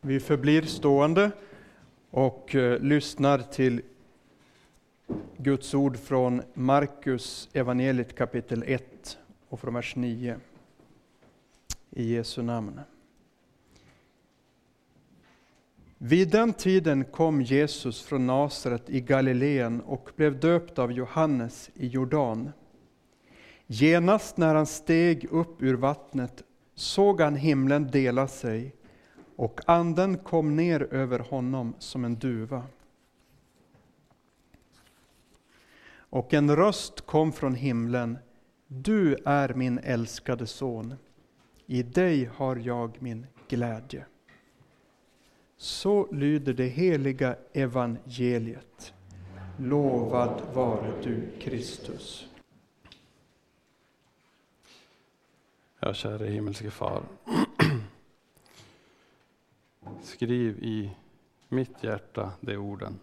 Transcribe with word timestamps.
Vi 0.00 0.20
förblir 0.20 0.62
stående 0.62 1.30
och 2.10 2.54
eh, 2.54 2.80
lyssnar 2.80 3.38
till 3.38 3.82
Guds 5.36 5.74
ord 5.74 5.96
från 5.96 6.42
Markus 6.54 7.48
evangeliet 7.52 8.14
kapitel 8.14 8.64
1 8.66 9.18
och 9.48 9.60
från 9.60 9.74
vers 9.74 9.96
9. 9.96 10.36
I 11.90 12.14
Jesu 12.14 12.42
namn. 12.42 12.80
Vid 15.98 16.30
den 16.30 16.52
tiden 16.52 17.04
kom 17.04 17.42
Jesus 17.42 18.02
från 18.02 18.26
Nasaret 18.26 18.90
i 18.90 19.00
Galileen 19.00 19.80
och 19.80 20.10
blev 20.16 20.40
döpt 20.40 20.78
av 20.78 20.92
Johannes 20.92 21.70
i 21.74 21.86
Jordan. 21.86 22.50
Genast 23.66 24.36
när 24.36 24.54
han 24.54 24.66
steg 24.66 25.24
upp 25.30 25.62
ur 25.62 25.74
vattnet 25.74 26.42
såg 26.74 27.20
han 27.20 27.36
himlen 27.36 27.90
dela 27.90 28.28
sig 28.28 28.74
och 29.38 29.60
anden 29.66 30.18
kom 30.18 30.56
ner 30.56 30.94
över 30.94 31.18
honom 31.18 31.74
som 31.78 32.04
en 32.04 32.14
duva. 32.14 32.62
Och 35.90 36.34
en 36.34 36.56
röst 36.56 37.00
kom 37.00 37.32
från 37.32 37.54
himlen. 37.54 38.18
Du 38.66 39.16
är 39.24 39.54
min 39.54 39.78
älskade 39.78 40.46
son. 40.46 40.94
I 41.66 41.82
dig 41.82 42.24
har 42.34 42.56
jag 42.56 43.02
min 43.02 43.26
glädje. 43.48 44.06
Så 45.56 46.12
lyder 46.12 46.52
det 46.52 46.68
heliga 46.68 47.36
evangeliet. 47.52 48.94
Lovad 49.58 50.42
vare 50.54 50.92
du, 51.02 51.30
Kristus. 51.40 52.28
Ja, 55.80 55.94
käre 55.94 56.26
himmelske 56.26 56.70
far. 56.70 57.02
Skriv 60.18 60.58
i 60.62 60.96
mitt 61.48 61.84
hjärta 61.84 62.32
de 62.40 62.56
orden. 62.56 63.00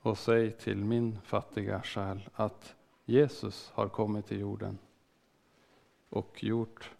Och 0.00 0.18
säg 0.18 0.52
till 0.52 0.84
min 0.84 1.20
fattiga 1.20 1.82
själ 1.82 2.28
att 2.34 2.74
Jesus 3.04 3.70
har 3.74 3.88
kommit 3.88 4.26
till 4.26 4.40
jorden 4.40 4.78
och 6.08 6.44
gjort 6.44 6.90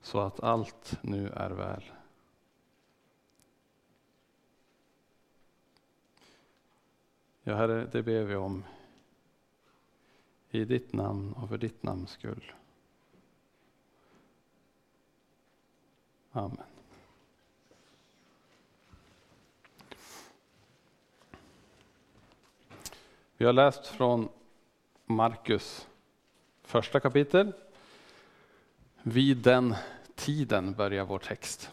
så 0.00 0.20
att 0.20 0.40
allt 0.40 0.98
nu 1.02 1.28
är 1.28 1.50
väl. 1.50 1.84
Ja, 7.42 7.54
Herre, 7.54 7.88
det 7.92 8.02
ber 8.02 8.24
vi 8.24 8.34
om 8.34 8.64
i 10.50 10.64
ditt 10.64 10.92
namn 10.92 11.32
och 11.32 11.48
för 11.48 11.58
ditt 11.58 11.82
namns 11.82 12.10
skull. 12.10 12.52
Amen. 16.30 16.71
Vi 23.42 23.46
har 23.46 23.52
läst 23.52 23.86
från 23.86 24.28
Markus 25.06 25.88
första 26.62 27.00
kapitel. 27.00 27.52
Vid 29.02 29.36
den 29.36 29.74
tiden 30.14 30.74
börjar 30.74 31.04
vår 31.04 31.18
text. 31.18 31.70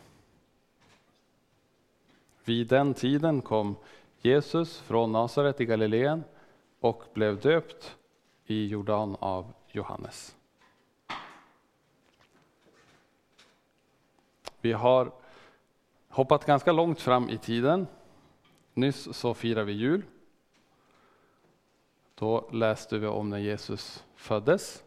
Vid 2.43 2.67
den 2.67 2.93
tiden 2.93 3.41
kom 3.41 3.75
Jesus 4.21 4.79
från 4.79 5.11
Nasaret 5.11 5.61
i 5.61 5.65
Galileen 5.65 6.23
och 6.79 7.03
blev 7.13 7.39
döpt 7.39 7.97
i 8.45 8.67
Jordan 8.67 9.15
av 9.19 9.53
Johannes. 9.67 10.35
Vi 14.61 14.71
har 14.71 15.11
hoppat 16.07 16.45
ganska 16.45 16.71
långt 16.71 17.01
fram 17.01 17.29
i 17.29 17.37
tiden. 17.37 17.87
Nyss 18.73 19.17
så 19.17 19.33
firade 19.33 19.65
vi 19.65 19.73
jul. 19.73 20.03
Då 22.19 22.49
läste 22.51 22.97
vi 22.97 23.07
om 23.07 23.29
när 23.29 23.37
Jesus 23.37 24.05
föddes, 24.15 24.83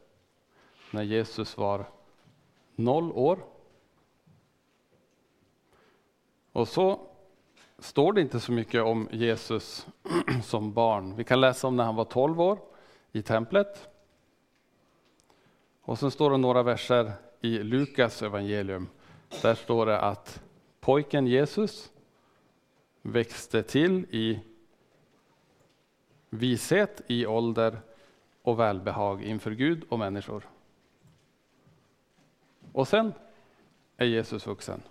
när 0.90 1.02
Jesus 1.02 1.56
var 1.56 1.86
noll 2.76 3.12
år. 3.12 3.44
Och 6.52 6.68
så 6.68 7.00
står 7.78 8.12
det 8.12 8.20
inte 8.20 8.40
så 8.40 8.52
mycket 8.52 8.82
om 8.82 9.08
Jesus 9.12 9.86
som 10.44 10.72
barn. 10.72 11.16
Vi 11.16 11.24
kan 11.24 11.40
läsa 11.40 11.66
om 11.68 11.76
när 11.76 11.84
han 11.84 11.96
var 11.96 12.04
12 12.04 12.40
år 12.40 12.58
i 13.12 13.22
templet. 13.22 13.88
Och 15.82 15.98
sen 15.98 16.10
står 16.10 16.30
det 16.30 16.36
några 16.36 16.62
verser 16.62 17.12
i 17.40 17.58
Lukas 17.58 18.22
evangelium. 18.22 18.88
Där 19.42 19.54
står 19.54 19.86
det 19.86 20.00
att 20.00 20.42
pojken 20.80 21.26
Jesus 21.26 21.92
växte 23.02 23.62
till 23.62 24.06
i 24.10 24.40
vishet, 26.32 27.02
i 27.06 27.26
ålder 27.26 27.80
och 28.42 28.58
välbehag 28.58 29.22
inför 29.22 29.50
Gud 29.50 29.84
och 29.88 29.98
människor. 29.98 30.48
Och 32.72 32.88
sen 32.88 33.12
är 33.96 34.06
Jesus 34.06 34.46
vuxen. 34.46 34.82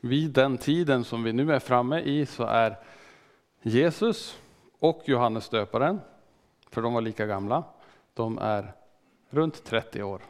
Vid 0.00 0.30
den 0.30 0.58
tiden 0.58 1.04
som 1.04 1.22
vi 1.22 1.32
nu 1.32 1.52
är 1.52 1.58
framme 1.58 2.00
i 2.00 2.26
så 2.26 2.44
är 2.44 2.78
Jesus 3.62 4.38
och 4.78 5.02
Johannes 5.04 5.48
döparen, 5.48 6.00
för 6.70 6.82
de 6.82 6.94
var 6.94 7.00
lika 7.00 7.26
gamla, 7.26 7.64
de 8.14 8.38
är 8.38 8.72
runt 9.30 9.64
30 9.64 10.02
år. 10.02 10.22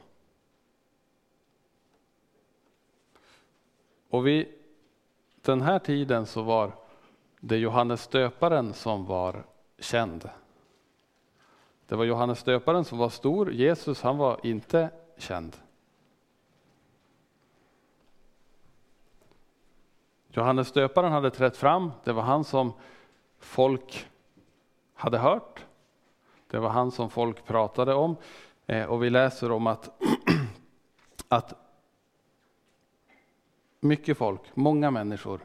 Och 4.09 4.27
vi 4.27 4.62
den 5.43 5.63
här 5.63 5.79
tiden 5.79 6.27
så 6.27 6.43
var 6.43 6.73
det 7.41 7.57
Johannes 7.57 8.07
döparen 8.07 8.75
som 8.75 9.07
var 9.07 9.45
känd. 9.79 10.31
Det 11.87 11.97
var 11.97 12.05
Johannes 12.05 12.43
döparen 12.43 12.85
som 12.85 12.99
var 12.99 13.09
stor, 13.09 13.53
Jesus 13.53 14.03
han 14.03 14.19
var 14.19 14.41
inte 14.43 14.91
känd. 15.19 15.57
Johannes 20.29 20.73
döparen 20.73 21.13
hade 21.13 21.31
trätt 21.31 21.57
fram, 21.57 21.93
det 22.05 22.13
var 22.13 22.23
han 22.23 22.45
som 22.45 22.73
folk 23.39 24.09
hade 24.95 25.19
hört. 25.19 25.67
Det 26.51 26.59
var 26.59 26.69
han 26.69 26.91
som 26.91 27.11
folk 27.11 27.45
pratade 27.45 27.95
om. 27.95 28.17
Eh, 28.67 28.85
och 28.85 29.03
vi 29.03 29.11
läser 29.11 29.53
om 29.53 29.67
att, 29.67 29.91
att 31.29 31.62
mycket 33.82 34.19
folk, 34.19 34.41
många 34.54 34.91
människor 34.91 35.41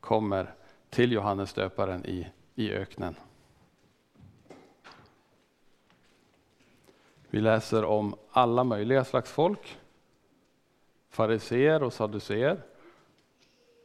kommer 0.00 0.54
till 0.90 1.12
Johannes 1.12 1.52
döparen 1.52 2.06
i, 2.06 2.26
i 2.54 2.72
öknen. 2.72 3.16
Vi 7.30 7.40
läser 7.40 7.84
om 7.84 8.14
alla 8.30 8.64
möjliga 8.64 9.04
slags 9.04 9.30
folk. 9.30 9.78
Fariseer 11.08 11.82
och 11.82 11.92
saduceer 11.92 12.62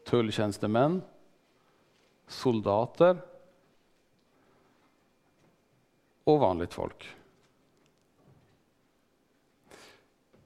tulltjänstemän, 0.05 1.01
soldater 2.27 3.17
och 6.23 6.39
vanligt 6.39 6.73
folk. 6.73 7.15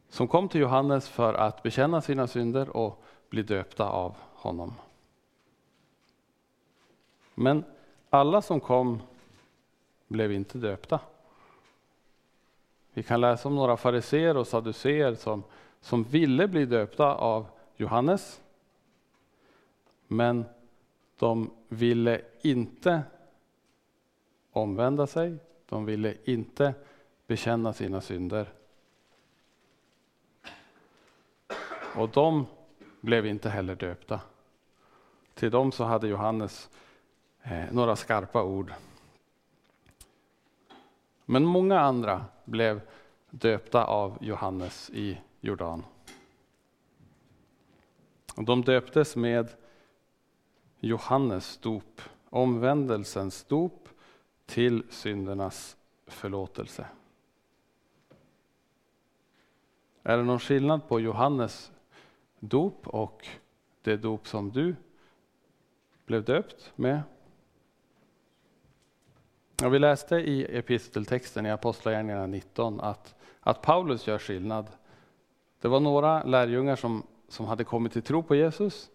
Som 0.10 0.28
kom 0.28 0.50
till 0.50 0.62
Johannes 0.62 1.10
för 1.10 1.34
att 1.34 1.64
bekänna 1.64 2.02
sina 2.02 2.28
synder 2.28 2.70
och 2.70 3.04
bli 3.30 3.42
döpta 3.42 3.90
av 3.90 4.16
honom. 4.34 4.74
Men 7.36 7.64
alla 8.10 8.42
som 8.42 8.60
kom 8.60 9.02
blev 10.08 10.32
inte 10.32 10.58
döpta. 10.58 11.00
Vi 12.94 13.04
kan 13.04 13.22
läsa 13.22 13.50
om 13.50 13.56
några 13.56 13.78
fariseer 13.78 14.38
och 14.38 14.48
saduceer 14.48 15.16
som, 15.16 15.44
som 15.82 16.04
ville 16.04 16.48
bli 16.48 16.66
döpta 16.66 17.16
av 17.16 17.46
Johannes 17.76 18.42
men 20.12 20.46
de 21.18 21.52
ville 21.68 22.22
inte 22.42 23.02
omvända 24.52 25.08
sig, 25.08 25.38
de 25.66 25.86
ville 25.86 26.16
inte 26.24 26.74
bekänna 27.28 27.74
sina 27.74 28.02
synder. 28.02 28.54
Och 31.96 32.10
de 32.10 32.46
blev 33.02 33.26
inte 33.26 33.50
heller 33.50 33.76
döpta. 33.76 34.22
Till 35.34 35.52
dem 35.52 35.72
så 35.72 35.84
hade 35.84 36.08
Johannes 36.08 36.70
eh, 37.42 37.72
några 37.72 37.96
skarpa 37.96 38.44
ord. 38.44 38.74
Men 41.26 41.46
många 41.46 41.80
andra 41.80 42.26
blev 42.46 42.82
döpta 43.30 43.86
av 43.86 44.18
Johannes 44.22 44.90
i 44.90 45.18
Jordan. 45.40 45.84
Och 48.36 48.44
de 48.44 48.62
döptes 48.62 49.16
med 49.16 49.50
Johannes 50.80 51.58
dop, 51.58 52.02
omvändelsens 52.30 53.44
dop 53.44 53.90
till 54.46 54.84
syndernas 54.90 55.78
förlåtelse. 56.08 56.86
Är 60.04 60.18
det 60.18 60.24
någon 60.24 60.40
skillnad 60.40 60.88
på 60.88 61.00
Johannes 61.00 61.72
dop 62.40 62.88
och 62.88 63.28
det 63.82 63.98
dop 63.98 64.28
som 64.28 64.52
du 64.52 64.76
blev 66.06 66.24
döpt 66.24 66.72
med? 66.76 67.02
Och 69.64 69.74
vi 69.74 69.80
läste 69.80 70.16
i 70.16 70.58
episteltexten 70.58 71.46
i 71.46 71.52
Apostlagärningarna 71.52 72.28
19 72.28 72.80
att, 72.80 73.16
att 73.40 73.62
Paulus 73.62 74.08
gör 74.08 74.18
skillnad. 74.18 74.68
Det 75.62 75.68
var 75.68 75.80
några 75.80 76.24
lärjungar 76.24 76.76
som, 76.76 77.04
som 77.28 77.46
hade 77.46 77.64
kommit 77.64 77.94
till 77.94 78.02
tro 78.02 78.24
på 78.24 78.36
Jesus 78.36 78.90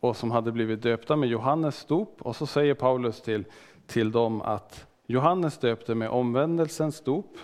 och 0.00 0.16
som 0.16 0.30
hade 0.30 0.52
blivit 0.52 0.82
döpta 0.82 1.16
med 1.16 1.28
Johannes 1.28 1.84
dop. 1.84 2.22
Och 2.22 2.36
så 2.36 2.46
säger 2.46 2.74
Paulus 2.74 3.20
till, 3.20 3.44
till 3.86 4.12
dem 4.12 4.42
att 4.42 4.86
Johannes 5.06 5.58
döpte 5.58 5.94
med 5.94 6.10
omvändelsens 6.10 7.00
dop 7.00 7.36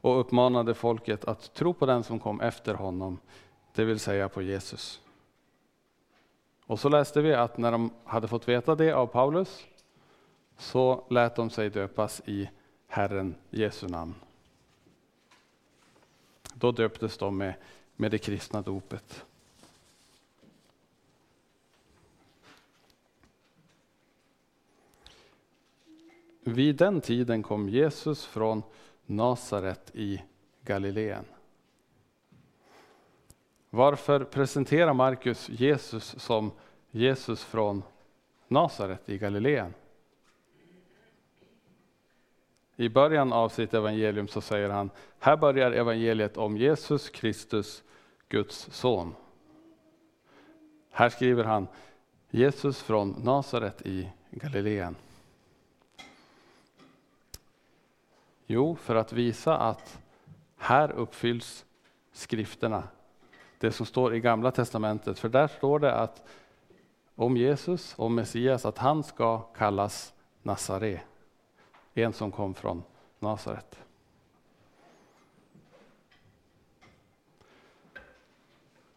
och 0.00 0.20
uppmanade 0.20 0.74
folket 0.74 1.24
att 1.24 1.54
tro 1.54 1.74
på 1.74 1.86
den 1.86 2.04
som 2.04 2.18
kom 2.18 2.40
efter 2.40 2.74
honom, 2.74 3.18
det 3.74 3.84
vill 3.84 4.00
säga 4.00 4.28
på 4.28 4.42
Jesus. 4.42 5.00
Och 6.66 6.80
så 6.80 6.88
läste 6.88 7.22
vi 7.22 7.34
att 7.34 7.58
när 7.58 7.72
de 7.72 7.90
hade 8.04 8.28
fått 8.28 8.48
veta 8.48 8.74
det 8.74 8.92
av 8.92 9.06
Paulus 9.06 9.66
så 10.58 11.04
lät 11.10 11.36
de 11.36 11.50
sig 11.50 11.70
döpas 11.70 12.22
i 12.26 12.50
Herren 12.86 13.34
Jesu 13.50 13.88
namn. 13.88 14.14
Då 16.54 16.72
döptes 16.72 17.18
de 17.18 17.36
med, 17.36 17.54
med 17.96 18.10
det 18.10 18.18
kristna 18.18 18.62
dopet. 18.62 19.24
Vid 26.42 26.76
den 26.76 27.00
tiden 27.00 27.42
kom 27.42 27.68
Jesus 27.68 28.26
från 28.26 28.62
Nasaret 29.10 29.90
i 29.94 30.22
Galileen. 30.64 31.24
Varför 33.70 34.24
presenterar 34.24 34.94
Markus 34.94 35.48
Jesus 35.48 36.14
som 36.18 36.50
Jesus 36.90 37.44
från 37.44 37.82
Nasaret 38.48 39.08
i 39.08 39.18
Galileen? 39.18 39.74
I 42.76 42.88
början 42.88 43.32
av 43.32 43.48
sitt 43.48 43.74
evangelium 43.74 44.28
så 44.28 44.40
säger 44.40 44.70
han, 44.70 44.90
här 45.18 45.36
börjar 45.36 45.72
evangeliet 45.72 46.36
om 46.36 46.56
Jesus 46.56 47.08
Kristus, 47.08 47.82
Guds 48.28 48.68
son. 48.72 49.14
Här 50.90 51.08
skriver 51.08 51.44
han, 51.44 51.66
Jesus 52.30 52.82
från 52.82 53.10
Nasaret 53.10 53.86
i 53.86 54.10
Galileen. 54.30 54.96
Jo, 58.52 58.76
för 58.76 58.94
att 58.94 59.12
visa 59.12 59.56
att 59.56 60.02
här 60.56 60.90
uppfylls 60.90 61.64
skrifterna. 62.12 62.82
Det 63.58 63.72
som 63.72 63.86
står 63.86 64.14
i 64.14 64.20
Gamla 64.20 64.50
Testamentet. 64.50 65.18
För 65.18 65.28
där 65.28 65.48
står 65.48 65.78
det 65.78 65.94
att 65.94 66.24
om 67.14 67.36
Jesus, 67.36 67.94
om 67.96 68.14
Messias, 68.14 68.66
att 68.66 68.78
han 68.78 69.02
ska 69.02 69.38
kallas 69.38 70.14
Nazare. 70.42 71.00
En 71.94 72.12
som 72.12 72.32
kom 72.32 72.54
från 72.54 72.82
Nasaret. 73.18 73.78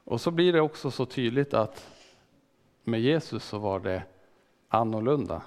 Och 0.03 0.21
så 0.21 0.31
blir 0.31 0.53
det 0.53 0.61
också 0.61 0.91
så 0.91 1.05
tydligt 1.05 1.53
att 1.53 1.89
med 2.83 3.01
Jesus 3.01 3.43
så 3.43 3.57
var 3.57 3.79
det 3.79 4.03
annorlunda. 4.69 5.41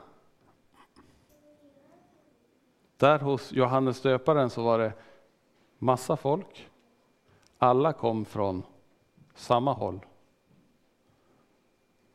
Där 2.97 3.19
hos 3.19 3.53
Johannes 3.53 4.03
döparen 4.03 4.51
så 4.51 4.63
var 4.63 4.79
det 4.79 4.93
massa 5.79 6.17
folk. 6.17 6.71
Alla 7.59 7.93
kom 7.93 8.25
från 8.25 8.63
samma 9.35 9.73
håll. 9.73 10.01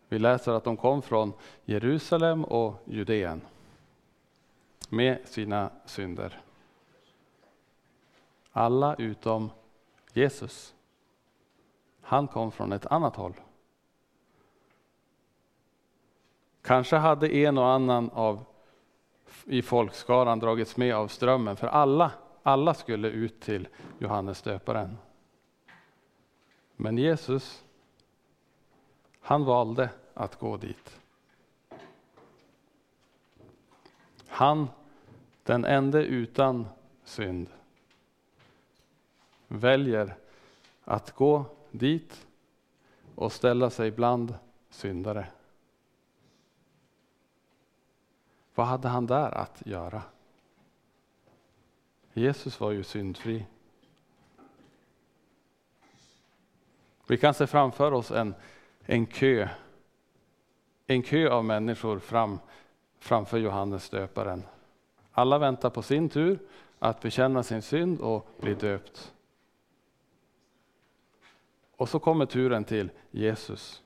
Vi 0.08 0.20
läser 0.20 0.52
att 0.52 0.64
de 0.64 0.78
kom 0.78 1.02
från 1.02 1.34
Jerusalem 1.66 2.44
och 2.44 2.76
Judeen 2.86 3.42
med 4.90 5.28
sina 5.28 5.72
synder. 5.86 6.42
Alla 8.52 8.96
utom 8.96 9.50
Jesus. 10.14 10.76
Han 12.02 12.28
kom 12.28 12.52
från 12.52 12.72
ett 12.72 12.86
annat 12.86 13.16
håll. 13.16 13.34
Kanske 16.62 16.96
hade 16.96 17.36
en 17.36 17.58
och 17.58 17.68
annan 17.68 18.10
av 18.10 18.46
i 19.46 19.62
folkskaran 19.62 20.40
dragits 20.40 20.78
med 20.78 20.96
av 20.96 21.08
strömmen, 21.08 21.56
för 21.56 21.68
alla, 21.68 22.12
alla 22.44 22.74
skulle 22.74 23.08
ut 23.08 23.42
till 23.42 23.68
Johannes 24.00 24.42
döparen. 24.42 24.98
Men 26.76 26.98
Jesus, 26.98 27.64
han 29.22 29.46
valde 29.46 29.90
att 30.14 30.40
gå 30.40 30.58
dit. 30.58 31.00
Han, 34.28 34.68
den 35.44 35.66
ende 35.66 36.04
utan 36.04 36.68
synd, 37.04 37.48
väljer 39.48 40.16
att 40.84 41.12
gå 41.12 41.46
dit 41.72 42.28
och 43.16 43.32
ställa 43.32 43.70
sig 43.70 43.92
bland 43.92 44.36
syndare. 44.70 45.28
Vad 48.56 48.68
hade 48.68 48.88
han 48.88 49.08
där 49.08 49.32
att 49.38 49.62
göra? 49.66 50.04
Jesus 52.14 52.60
var 52.60 52.72
ju 52.72 52.84
syndfri. 52.84 53.46
Vi 57.08 57.18
kan 57.18 57.34
se 57.34 57.48
framför 57.48 57.92
oss 57.92 58.12
en, 58.12 58.36
en 58.86 59.06
kö, 59.06 59.50
en 60.88 61.04
kö 61.04 61.30
av 61.30 61.46
människor 61.46 62.00
fram, 62.00 62.40
framför 63.00 63.38
Johannes 63.38 63.90
döparen. 63.90 64.44
Alla 65.12 65.38
väntar 65.38 65.70
på 65.70 65.82
sin 65.82 66.10
tur 66.10 66.40
att 66.80 67.02
bekänna 67.02 67.44
sin 67.44 67.62
synd 67.62 68.02
och 68.02 68.28
bli 68.40 68.54
döpt. 68.54 69.14
Och 71.76 71.90
så 71.90 72.00
kommer 72.00 72.26
turen 72.26 72.64
till 72.64 72.90
Jesus. 73.12 73.84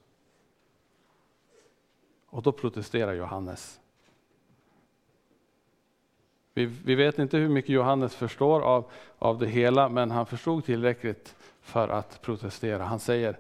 Och 2.28 2.42
då 2.42 2.52
protesterar 2.52 3.14
Johannes. 3.14 3.80
Vi, 6.58 6.66
vi, 6.66 6.96
vet 6.96 7.20
inte 7.20 7.38
hur 7.38 7.50
mycket 7.50 7.70
Johannes 7.70 8.16
förstår 8.16 8.62
av, 8.62 8.92
av 9.20 9.40
det 9.40 9.48
hela, 9.48 9.90
men 9.90 10.12
han 10.12 10.26
förstod 10.26 10.66
tillräckligt 10.66 11.36
för 11.62 11.88
att 11.88 12.22
protestera. 12.22 12.84
Han 12.84 13.00
säger, 13.00 13.38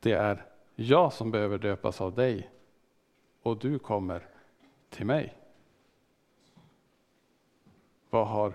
det 0.00 0.12
är 0.12 0.46
jag 0.74 1.12
som 1.12 1.30
behöver 1.30 1.58
döpas 1.58 2.00
av 2.00 2.14
dig 2.14 2.50
och 3.42 3.58
du 3.58 3.78
kommer 3.78 4.26
till 4.90 5.06
mig. 5.06 5.34
Vad 8.10 8.26
har 8.26 8.52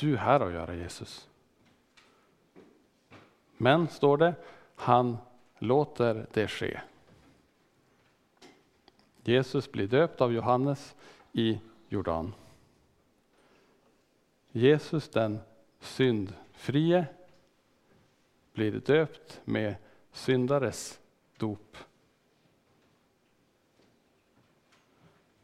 du 0.00 0.16
här 0.16 0.40
att 0.40 0.52
göra 0.52 0.74
Jesus? 0.74 1.28
Men, 3.56 3.88
står 3.88 4.16
det, 4.16 4.34
han 4.74 5.16
låter 5.58 6.26
det 6.32 6.48
ske. 6.48 6.80
Jesus 9.24 9.72
blir 9.72 9.86
döpt 9.86 10.20
av 10.20 10.32
Johannes 10.32 10.94
i 11.32 11.60
Jordan. 11.88 12.32
Jesus 14.56 15.08
den 15.08 15.38
syndfrie 15.80 17.06
blir 18.52 18.72
döpt 18.72 19.40
med 19.44 19.74
syndares 20.12 21.00
dop. 21.36 21.76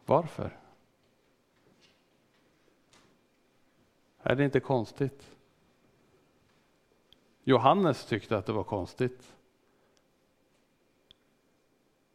Varför? 0.07 0.59
Är 4.23 4.35
det 4.35 4.45
inte 4.45 4.61
konstigt? 4.61 5.37
Johannes 7.45 8.05
tyckte 8.05 8.38
att 8.38 8.47
det 8.47 8.52
var 8.52 8.64
konstigt. 8.64 9.37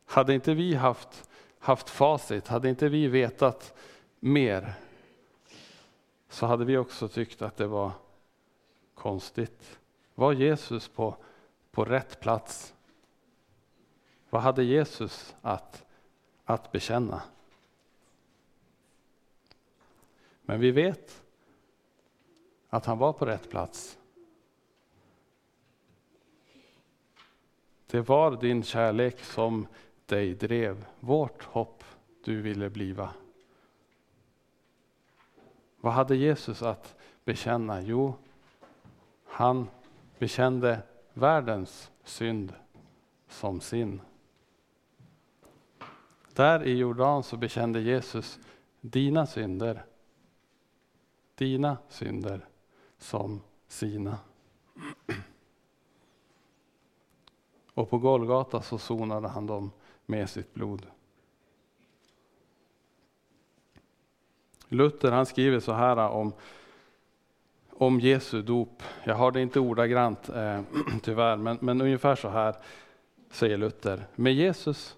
Hade 0.06 0.34
inte 0.34 0.54
vi 0.54 0.75
haft, 0.75 1.30
haft 1.60 1.90
facit, 1.90 2.48
hade 2.48 2.70
inte 2.70 2.90
vi 2.90 3.08
vetat 3.08 3.74
mer 4.20 4.85
så 6.36 6.46
hade 6.46 6.65
vi 6.65 6.77
också 6.77 7.08
tyckt 7.08 7.42
att 7.42 7.58
det 7.58 7.68
var 7.68 7.92
konstigt. 8.94 9.80
Var 10.15 10.34
Jesus 10.34 10.88
på, 10.88 11.15
på 11.72 11.86
rätt 11.86 12.20
plats? 12.20 12.74
Vad 14.30 14.42
hade 14.42 14.63
Jesus 14.63 15.36
att, 15.42 15.86
att 16.46 16.72
bekänna? 16.72 17.22
Men 20.42 20.60
vi 20.60 20.72
vet 20.72 21.24
att 22.70 22.86
han 22.86 22.98
var 22.98 23.13
på 23.13 23.25
rätt 23.25 23.50
plats. 23.50 23.98
Det 27.88 28.01
var 28.01 28.42
din 28.42 28.63
kärlek 28.63 29.20
som 29.20 29.68
dig 30.06 30.34
drev, 30.34 30.86
vårt 31.00 31.44
hopp 31.44 31.84
du 32.24 32.42
ville 32.42 32.70
bliva. 32.70 33.13
Vad 35.86 35.94
hade 35.94 36.15
Jesus 36.15 36.62
att 36.62 36.96
bekänna? 37.25 37.82
Jo, 37.82 38.13
Han 39.25 39.68
bekände 40.20 40.82
världens 41.13 41.92
synd 42.04 42.54
som 43.27 43.62
sin. 43.62 44.01
Där 46.34 46.63
i 46.63 46.77
Jordan 46.77 47.24
så 47.24 47.38
bekände 47.38 47.82
Jesus 47.82 48.39
dina 48.82 49.25
synder, 49.25 49.86
dina 51.36 51.77
synder 51.89 52.46
som 52.98 53.42
sina. 53.68 54.18
Och 57.74 57.89
på 57.89 57.98
Golgata 57.98 58.62
så 58.62 58.77
sonade 58.77 59.27
han 59.27 59.48
dem 59.48 59.72
med 60.06 60.30
sitt 60.30 60.54
blod. 60.54 60.88
Luther 64.68 65.12
han 65.12 65.26
skriver 65.26 65.60
så 65.60 65.74
här 65.74 65.98
om, 65.98 66.34
om 67.74 68.00
Jesu 68.00 68.42
dop. 68.42 68.84
Jag 69.04 69.16
har 69.16 69.32
det 69.32 69.42
inte 69.42 69.60
ordagrant 69.60 70.30
eh, 70.30 70.62
tyvärr, 71.04 71.38
men, 71.38 71.58
men 71.62 71.82
ungefär 71.82 72.16
så 72.16 72.30
här 72.30 72.56
säger 73.30 73.58
Luther. 73.58 74.08
Med 74.16 74.34
Jesus 74.34 74.98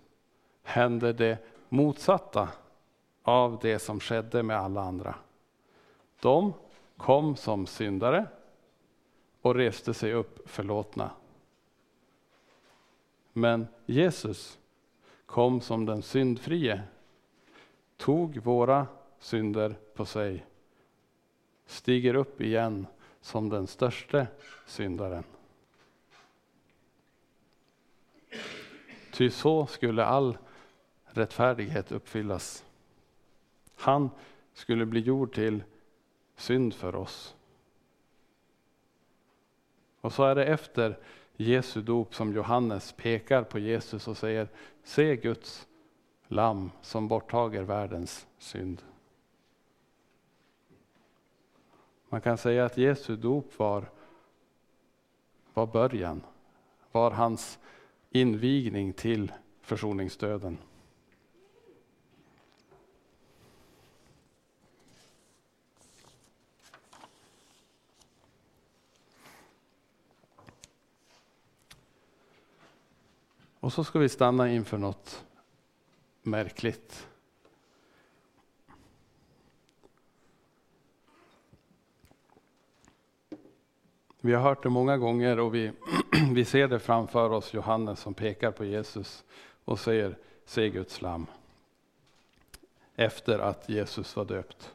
hände 0.64 1.14
det 1.14 1.38
motsatta 1.70 2.50
av 3.24 3.60
det 3.62 3.80
som 3.80 4.00
skedde 4.00 4.44
med 4.44 4.58
alla 4.58 4.82
andra. 4.82 5.16
De 6.20 6.54
kom 6.98 7.36
som 7.36 7.66
syndare 7.66 8.26
och 9.42 9.56
reste 9.56 9.94
sig 9.94 10.14
upp 10.14 10.50
förlåtna. 10.50 11.12
Men 13.34 13.68
Jesus 13.86 14.60
kom 15.26 15.62
som 15.62 15.86
den 15.86 16.02
syndfrie, 16.02 16.82
tog 17.98 18.38
våra 18.38 18.88
synder 19.20 19.76
på 19.94 20.06
sig, 20.06 20.46
stiger 21.66 22.14
upp 22.14 22.42
igen 22.42 22.88
som 23.22 23.50
den 23.50 23.68
störste 23.68 24.28
syndaren. 24.66 25.24
Ty 29.12 29.30
så 29.30 29.66
skulle 29.68 30.06
all 30.06 30.38
rättfärdighet 31.06 31.92
uppfyllas. 31.92 32.66
Han 33.76 34.10
skulle 34.54 34.86
bli 34.86 35.00
gjord 35.00 35.34
till 35.34 35.64
synd 36.36 36.74
för 36.74 36.96
oss. 36.96 37.36
Och 40.02 40.14
så 40.14 40.24
är 40.24 40.36
det 40.36 40.46
efter 40.46 40.98
Jesu 41.36 41.82
dop 41.82 42.16
som 42.16 42.34
Johannes 42.34 42.92
pekar 42.92 43.44
på 43.44 43.60
Jesus 43.60 44.08
och 44.08 44.18
säger 44.18 44.48
Se 44.84 45.16
Guds 45.16 45.68
lamm 46.28 46.72
som 46.82 47.08
borttager 47.08 47.64
världens 47.64 48.28
synd. 48.38 48.82
Man 52.10 52.22
kan 52.22 52.38
säga 52.38 52.66
att 52.66 52.78
Jesu 52.78 53.16
dop 53.16 53.60
var, 53.60 53.90
var 55.54 55.68
början, 55.68 56.22
var 56.92 57.12
hans 57.12 57.60
invigning 58.10 58.94
till 58.94 59.32
försoningsdöden. 59.62 60.58
Och 73.60 73.74
så 73.74 73.84
ska 73.84 74.00
vi 74.00 74.10
stanna 74.10 74.52
inför 74.52 74.78
något 74.78 75.26
märkligt. 76.22 77.08
Vi 84.22 84.34
har 84.34 84.42
hört 84.42 84.64
det 84.64 84.70
många 84.70 84.98
gånger 84.98 85.40
och 85.40 85.56
vi, 85.56 85.72
vi 86.34 86.46
ser 86.46 86.68
det 86.68 86.80
framför 86.80 87.30
oss, 87.30 87.54
Johannes 87.54 88.00
som 88.00 88.14
pekar 88.14 88.52
på 88.52 88.66
Jesus 88.66 89.24
och 89.66 89.80
säger, 89.80 90.18
se 90.46 90.70
Guds 90.70 91.02
lam. 91.02 91.26
Efter 92.96 93.40
att 93.40 93.70
Jesus 93.70 94.16
var 94.16 94.26
döpt. 94.26 94.74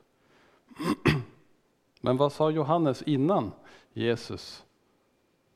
Men 2.01 2.17
vad 2.17 2.33
sa 2.33 2.51
Johannes 2.51 3.03
innan 3.03 3.53
Jesus 3.93 4.65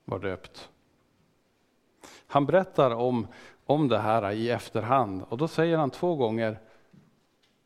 var 0.05 0.19
döpt? 0.19 0.71
Han 2.27 2.47
berättar 2.47 2.91
om, 2.91 3.27
om 3.67 3.89
det 3.89 3.99
här 3.99 4.33
i 4.33 4.51
efterhand 4.51 5.23
och 5.29 5.39
då 5.39 5.49
säger 5.49 5.77
han 5.77 5.91
två 5.91 6.17
gånger, 6.17 6.59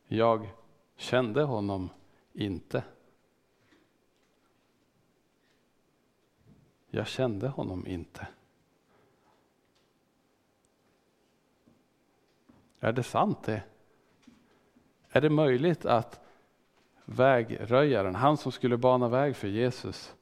jag 0.07 0.49
kände 0.95 1.43
honom 1.43 1.89
inte. 2.33 2.83
Jag 6.93 7.07
kände 7.07 7.47
honom 7.47 7.87
inte. 7.87 8.27
Är 12.79 12.91
det 12.91 13.03
sant 13.03 13.43
det? 13.43 13.63
Är 15.09 15.21
det 15.21 15.29
möjligt 15.29 15.85
att 15.85 16.21
vägröjaren, 17.05 18.15
han 18.15 18.37
som 18.37 18.51
skulle 18.51 18.77
bana 18.77 19.09
väg 19.09 19.35
för 19.35 19.47
Jesus, 19.47 20.15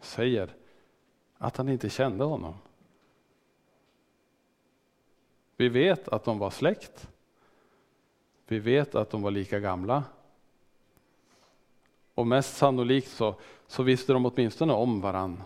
säger 0.00 0.56
att 1.38 1.56
han 1.56 1.68
inte 1.68 1.90
kände 1.90 2.24
honom? 2.24 2.54
Vi 5.56 5.68
vet 5.68 6.08
att 6.08 6.24
de 6.24 6.38
var 6.38 6.50
släkt. 6.50 7.08
Vi 8.46 8.58
vet 8.58 8.94
att 8.94 9.10
de 9.10 9.22
var 9.22 9.30
lika 9.30 9.60
gamla. 9.60 10.04
Och 12.14 12.26
mest 12.26 12.56
sannolikt 12.56 13.10
så, 13.10 13.34
så 13.66 13.82
visste 13.82 14.12
de 14.12 14.26
åtminstone 14.26 14.72
om 14.72 15.00
varann. 15.00 15.42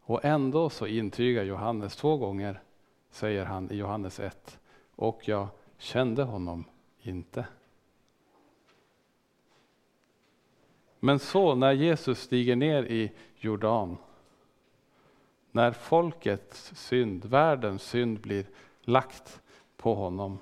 Och 0.00 0.24
ändå 0.24 0.70
så 0.70 0.86
intygar 0.86 1.44
Johannes 1.44 1.96
två 1.96 2.16
gånger, 2.16 2.62
säger 3.10 3.44
han 3.44 3.72
i 3.72 3.76
Johannes 3.76 4.20
1, 4.20 4.58
och 4.96 5.28
jag 5.28 5.48
kände 5.78 6.22
honom 6.22 6.64
inte. 7.02 7.46
Men 11.00 11.18
så 11.18 11.54
när 11.54 11.72
Jesus 11.72 12.20
stiger 12.20 12.56
ner 12.56 12.82
i 12.82 13.12
Jordan, 13.36 13.96
när 15.50 15.72
folkets 15.72 16.72
synd, 16.74 17.24
världens 17.24 17.82
synd 17.82 18.20
blir 18.20 18.46
lagt 18.80 19.40
på 19.76 19.94
honom, 19.94 20.38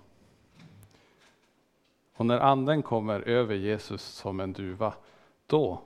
och 2.20 2.26
när 2.26 2.40
anden 2.40 2.82
kommer 2.82 3.20
över 3.20 3.54
Jesus 3.54 4.02
som 4.02 4.40
en 4.40 4.52
duva, 4.52 4.94
då, 5.46 5.82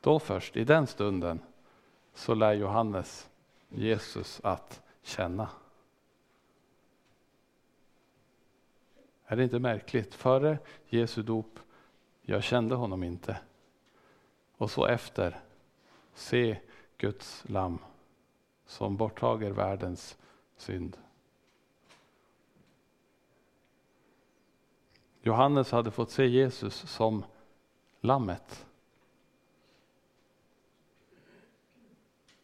då 0.00 0.18
först, 0.18 0.56
i 0.56 0.64
den 0.64 0.86
stunden, 0.86 1.40
så 2.14 2.34
lär 2.34 2.52
Johannes 2.52 3.30
Jesus 3.68 4.40
att 4.44 4.82
känna. 5.02 5.48
Är 9.26 9.36
det 9.36 9.44
inte 9.44 9.58
märkligt? 9.58 10.14
Före 10.14 10.58
Jesu 10.88 11.22
dop, 11.22 11.58
jag 12.22 12.42
kände 12.42 12.74
honom 12.74 13.02
inte. 13.02 13.38
Och 14.56 14.70
så 14.70 14.86
efter, 14.86 15.40
se 16.14 16.58
Guds 16.98 17.44
lamm 17.48 17.78
som 18.66 18.96
borttager 18.96 19.50
världens 19.50 20.18
synd. 20.56 20.96
Johannes 25.26 25.70
hade 25.70 25.90
fått 25.90 26.10
se 26.10 26.26
Jesus 26.26 26.74
som 26.74 27.24
lammet. 28.00 28.66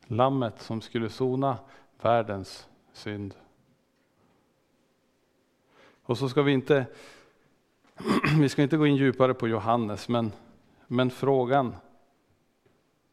Lammet 0.06 0.62
som 0.62 0.80
skulle 0.80 1.10
sona 1.10 1.58
världens 2.00 2.68
synd. 2.92 3.34
Och 6.02 6.18
så 6.18 6.28
ska 6.28 6.42
vi 6.42 6.52
inte, 6.52 6.86
vi 8.40 8.48
ska 8.48 8.62
inte 8.62 8.76
gå 8.76 8.86
in 8.86 8.96
djupare 8.96 9.34
på 9.34 9.48
Johannes, 9.48 10.08
men, 10.08 10.32
men 10.86 11.10
frågan, 11.10 11.74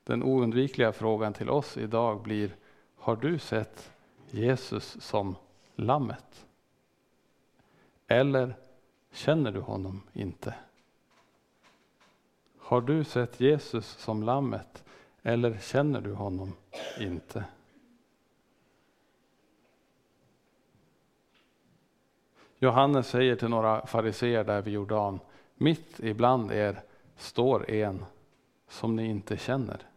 den 0.04 0.24
oundvikliga 0.24 0.92
frågan 0.92 1.34
till 1.34 1.50
oss 1.50 1.78
idag 1.78 2.22
blir, 2.22 2.56
har 2.96 3.16
du 3.16 3.40
sett 3.40 3.92
Jesus 4.30 4.98
som 5.02 5.36
lammet? 5.76 6.46
Eller 8.08 8.56
Känner 9.12 9.52
du 9.52 9.60
honom 9.60 10.02
inte? 10.14 10.56
Har 12.58 12.82
du 12.82 13.04
sett 13.04 13.40
Jesus 13.40 13.86
som 13.86 14.24
lammet 14.24 14.84
eller 15.22 15.58
känner 15.58 16.02
du 16.02 16.14
honom 16.14 16.54
inte? 17.00 17.46
Johannes 22.60 23.08
säger 23.08 23.36
till 23.36 23.50
några 23.50 23.86
fariseer 23.86 24.44
där 24.44 24.62
vid 24.62 24.74
Jordan, 24.74 25.20
mitt 25.56 26.00
ibland 26.00 26.52
er 26.52 26.82
står 27.18 27.70
en 27.70 28.06
som 28.68 28.96
ni 28.96 29.06
inte 29.06 29.38
känner. 29.38 29.88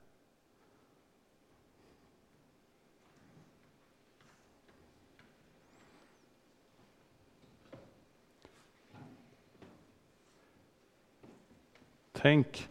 Tänk 12.23 12.69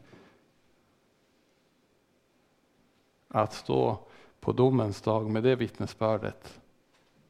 att 3.27 3.53
stå 3.53 3.99
på 4.39 4.51
domens 4.51 5.01
dag 5.01 5.29
med 5.29 5.43
det 5.43 5.55
vittnesbördet. 5.55 6.61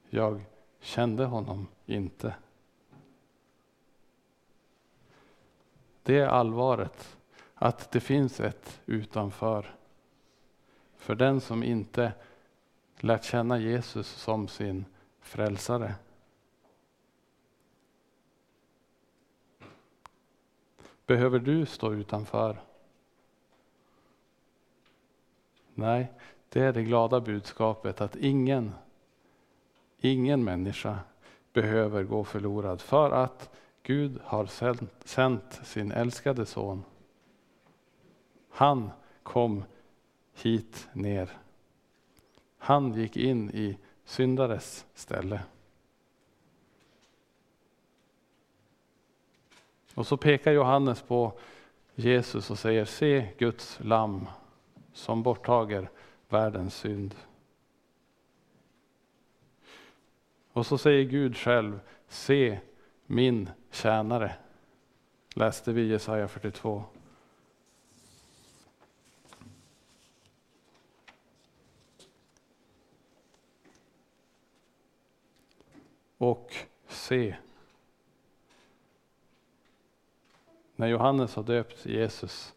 Jag 0.09 0.41
kände 0.79 1.25
honom 1.25 1.67
inte. 1.85 2.35
Det 6.03 6.19
är 6.19 6.27
allvaret, 6.27 7.17
att 7.55 7.91
det 7.91 7.99
finns 7.99 8.39
ett 8.39 8.81
utanför. 8.85 9.75
För 10.97 11.15
den 11.15 11.41
som 11.41 11.63
inte 11.63 12.13
lärt 12.99 13.23
känna 13.23 13.59
Jesus 13.59 14.07
som 14.07 14.47
sin 14.47 14.85
frälsare. 15.19 15.95
Behöver 21.11 21.39
du 21.39 21.65
stå 21.65 21.93
utanför? 21.93 22.61
Nej, 25.73 26.11
det 26.49 26.59
är 26.59 26.73
det 26.73 26.83
glada 26.83 27.19
budskapet 27.21 28.01
att 28.01 28.15
ingen, 28.15 28.71
ingen 29.97 30.43
människa 30.43 30.99
behöver 31.53 32.03
gå 32.03 32.23
förlorad 32.23 32.81
för 32.81 33.11
att 33.11 33.49
Gud 33.83 34.19
har 34.23 34.45
sänt 35.05 35.59
sin 35.63 35.91
älskade 35.91 36.45
son. 36.45 36.83
Han 38.49 38.89
kom 39.23 39.63
hit 40.33 40.87
ner. 40.93 41.37
Han 42.57 42.93
gick 42.93 43.17
in 43.17 43.49
i 43.49 43.77
syndares 44.05 44.85
ställe. 44.93 45.41
Och 49.95 50.07
så 50.07 50.17
pekar 50.17 50.51
Johannes 50.51 51.01
på 51.01 51.33
Jesus 51.95 52.51
och 52.51 52.59
säger, 52.59 52.85
se 52.85 53.27
Guds 53.37 53.79
lamm 53.81 54.27
som 54.93 55.23
borttager 55.23 55.89
världens 56.29 56.75
synd. 56.75 57.15
Och 60.53 60.65
så 60.65 60.77
säger 60.77 61.03
Gud 61.03 61.37
själv, 61.37 61.79
se 62.07 62.59
min 63.05 63.49
tjänare. 63.71 64.35
Läste 65.35 65.71
vi 65.71 65.87
Jesaja 65.87 66.27
42. 66.27 66.83
Och 76.17 76.55
se. 76.87 77.35
När 80.81 80.87
Johannes 80.87 81.35
har 81.35 81.43
döpt 81.43 81.85
Jesus 81.85 82.53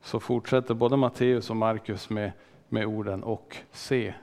så 0.00 0.20
fortsätter 0.20 0.74
både 0.74 0.96
Matteus 0.96 1.50
och 1.50 1.56
Markus 1.56 2.10
med, 2.10 2.32
med 2.68 2.86
orden 2.86 3.22
och 3.22 3.56
se. 3.72 4.14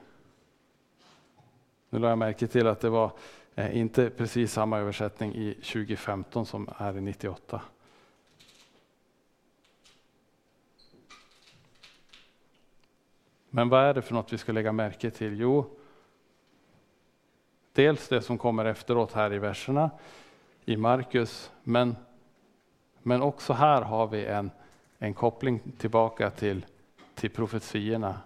Nu 1.90 1.98
lade 1.98 2.10
jag 2.10 2.18
märke 2.18 2.46
till 2.46 2.66
att 2.66 2.80
det 2.80 2.88
var 2.88 3.10
eh, 3.54 3.78
inte 3.78 4.10
precis 4.10 4.52
samma 4.52 4.78
översättning 4.78 5.34
i 5.34 5.54
2015 5.54 6.46
som 6.46 6.68
är 6.78 6.96
i 6.96 7.00
98. 7.00 7.62
Men 13.50 13.68
vad 13.68 13.84
är 13.84 13.94
det 13.94 14.02
för 14.02 14.14
något 14.14 14.32
vi 14.32 14.38
ska 14.38 14.52
lägga 14.52 14.72
märke 14.72 15.10
till? 15.10 15.40
Jo, 15.40 15.76
dels 17.72 18.08
det 18.08 18.22
som 18.22 18.38
kommer 18.38 18.64
efteråt 18.64 19.12
här 19.12 19.32
i 19.32 19.38
verserna 19.38 19.90
i 20.64 20.76
Markus, 20.76 21.52
men, 21.62 21.96
men 23.06 23.22
också 23.22 23.52
här 23.52 23.82
har 23.82 24.06
vi 24.06 24.26
en 24.26 24.50
en 25.04 25.14
koppling 25.14 25.60
tillbaka 25.78 26.30
till, 26.30 26.66
till 27.14 27.30
profetierna 27.30 28.20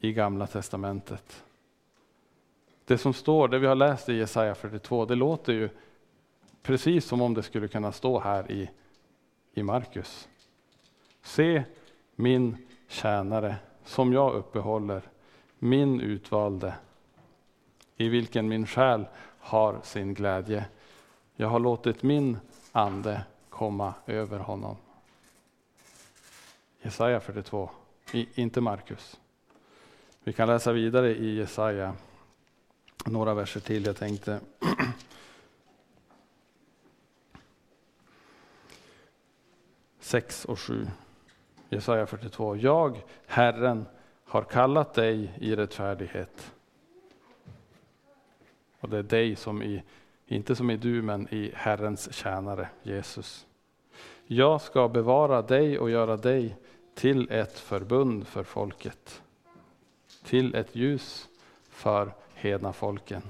i 0.00 0.12
Gamla 0.12 0.46
Testamentet. 0.46 1.44
Det 2.84 2.98
som 2.98 3.14
står, 3.14 3.48
det 3.48 3.58
vi 3.58 3.66
har 3.66 3.74
läst 3.74 4.08
i 4.08 4.14
Jesaja 4.14 4.54
42, 4.54 5.04
det 5.04 5.14
låter 5.14 5.52
ju 5.52 5.68
precis 6.62 7.04
som 7.04 7.20
om 7.20 7.34
det 7.34 7.42
skulle 7.42 7.68
kunna 7.68 7.92
stå 7.92 8.18
här 8.18 8.50
i, 8.52 8.70
i 9.54 9.62
Markus. 9.62 10.28
Se 11.22 11.64
min 12.16 12.56
tjänare 12.88 13.56
som 13.84 14.12
jag 14.12 14.34
uppehåller, 14.34 15.02
min 15.58 16.00
utvalde, 16.00 16.74
i 17.96 18.08
vilken 18.08 18.48
min 18.48 18.66
själ 18.66 19.06
har 19.38 19.80
sin 19.82 20.14
glädje. 20.14 20.64
Jag 21.36 21.48
har 21.48 21.60
låtit 21.60 22.02
min 22.02 22.38
ande 22.72 23.24
komma 23.50 23.94
över 24.06 24.38
honom. 24.38 24.76
Jesaja 26.82 27.20
42, 27.20 27.70
inte 28.34 28.60
Markus. 28.60 29.20
Vi 30.24 30.32
kan 30.32 30.48
läsa 30.48 30.72
vidare 30.72 31.16
i 31.16 31.34
Jesaja, 31.34 31.94
några 33.06 33.34
verser 33.34 33.60
till 33.60 33.84
jag 33.84 33.96
tänkte. 33.96 34.40
Sex 40.00 40.44
och 40.44 40.58
sju. 40.58 40.86
Jesaja 41.68 42.06
42. 42.06 42.56
Jag, 42.56 43.02
Herren, 43.26 43.86
har 44.24 44.42
kallat 44.42 44.94
dig 44.94 45.34
i 45.40 45.56
rättfärdighet. 45.56 46.52
Och 48.80 48.88
det 48.88 48.98
är 48.98 49.02
dig 49.02 49.36
som 49.36 49.62
i, 49.62 49.82
inte 50.32 50.56
som 50.56 50.70
i 50.70 50.76
du, 50.76 51.02
men 51.02 51.28
i 51.34 51.52
Herrens 51.54 52.14
tjänare, 52.14 52.68
Jesus. 52.82 53.46
Jag 54.26 54.60
ska 54.60 54.88
bevara 54.88 55.42
dig 55.42 55.78
och 55.78 55.90
göra 55.90 56.16
dig 56.16 56.56
till 56.94 57.30
ett 57.30 57.58
förbund 57.58 58.26
för 58.26 58.42
folket. 58.44 59.22
Till 60.24 60.54
ett 60.54 60.76
ljus 60.76 61.28
för 61.68 62.14
hedna 62.34 62.72
folken. 62.72 63.22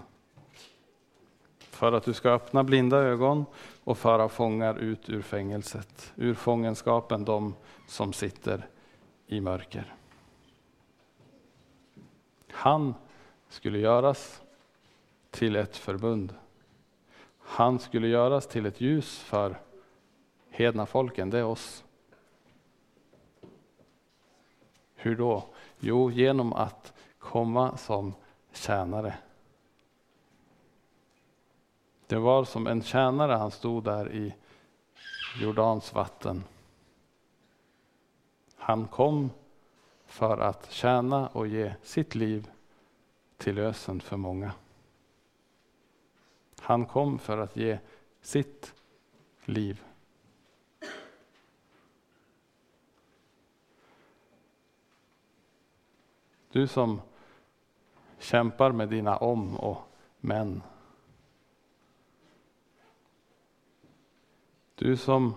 För 1.59 1.93
att 1.93 2.05
du 2.05 2.13
ska 2.13 2.31
öppna 2.31 2.65
blinda 2.65 2.97
ögon 2.97 3.45
och 3.85 3.99
föra 3.99 4.29
fångar 4.29 4.79
ut 4.79 5.11
ur 5.11 5.23
fängelset, 5.23 6.13
ur 6.17 6.35
fångenskapen 6.35 7.25
de 7.25 7.55
som 7.89 8.13
sitter 8.13 8.67
i 9.27 9.41
mörker. 9.41 9.95
Han 12.51 12.95
skulle 13.49 13.79
göras 13.79 14.43
till 15.31 15.57
ett 15.57 15.77
förbund. 15.77 16.35
Han 17.53 17.79
skulle 17.79 18.09
göras 18.09 18.47
till 18.47 18.67
ett 18.67 18.81
ljus 18.81 19.19
för 19.19 19.61
hedna 20.51 20.87
folken, 20.87 21.31
det 21.31 21.39
är 21.39 21.45
oss. 21.45 21.85
Hur 24.95 25.17
då? 25.17 25.45
Jo, 25.79 26.11
genom 26.11 26.53
att 26.53 26.93
komma 27.19 27.77
som 27.77 28.15
tjänare. 28.53 29.15
Det 32.07 32.19
var 32.19 32.45
som 32.45 32.67
en 32.67 32.83
tjänare 32.83 33.33
han 33.33 33.51
stod 33.51 33.85
där 33.85 34.13
i 34.13 34.35
Jordans 35.41 35.95
vatten. 35.95 36.45
Han 38.57 38.87
kom 38.87 39.31
för 40.07 40.39
att 40.39 40.73
tjäna 40.73 41.29
och 41.29 41.47
ge 41.47 41.75
sitt 41.83 42.15
liv 42.15 42.51
till 43.37 43.55
lösen 43.55 44.01
för 44.01 44.17
många. 44.17 44.53
Han 46.63 46.87
kom 46.87 47.19
för 47.19 47.39
att 47.39 47.57
ge 47.57 47.79
sitt 48.21 48.75
liv 49.45 49.83
Du 56.53 56.67
som 56.67 57.01
kämpar 58.19 58.73
med 58.73 58.89
dina 58.89 59.17
om 59.17 59.57
och 59.57 59.79
men. 60.21 60.63
Du 64.75 64.97
som 64.97 65.35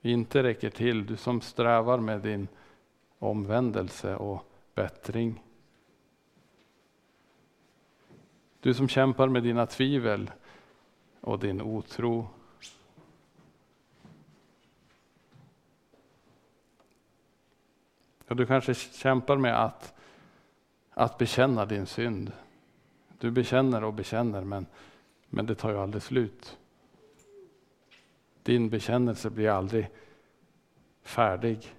inte 0.00 0.42
räcker 0.42 0.70
till, 0.70 1.06
du 1.06 1.16
som 1.16 1.40
strävar 1.40 1.98
med 1.98 2.20
din 2.20 2.48
omvändelse 3.18 4.16
och 4.16 4.44
bättring. 4.74 5.42
Du 8.60 8.74
som 8.74 8.88
kämpar 8.88 9.28
med 9.28 9.42
dina 9.42 9.66
tvivel 9.66 10.30
och 11.22 11.38
din 11.38 11.60
otro. 11.60 12.28
Och 18.28 18.36
du 18.36 18.46
kanske 18.46 18.74
kämpar 18.74 19.36
med 19.36 19.64
att 19.64 19.94
att 20.94 21.18
bekänna 21.18 21.66
din 21.66 21.86
synd. 21.86 22.32
Du 23.18 23.30
bekänner 23.30 23.84
och 23.84 23.94
bekänner, 23.94 24.44
men, 24.44 24.66
men 25.28 25.46
det 25.46 25.54
tar 25.54 25.70
ju 25.70 25.78
aldrig 25.78 26.02
slut. 26.02 26.58
Din 28.42 28.70
bekännelse 28.70 29.30
blir 29.30 29.48
aldrig 29.48 29.90
färdig. 31.02 31.74